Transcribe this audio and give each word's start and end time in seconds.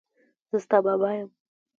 زه 0.49 0.57
ستا 0.65 0.77
بابا 0.85 1.09
یم. 1.17 1.29